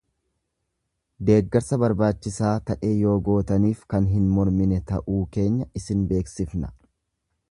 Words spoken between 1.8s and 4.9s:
barbaachisaa ta’e yoo gootaniif kan hin mormine